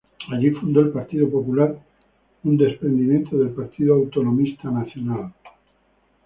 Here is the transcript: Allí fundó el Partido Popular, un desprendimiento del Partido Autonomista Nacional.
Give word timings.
Allí 0.31 0.49
fundó 0.49 0.79
el 0.81 0.89
Partido 0.89 1.29
Popular, 1.29 1.77
un 2.43 2.57
desprendimiento 2.57 3.37
del 3.37 3.49
Partido 3.51 3.93
Autonomista 3.93 4.71
Nacional. 4.71 5.31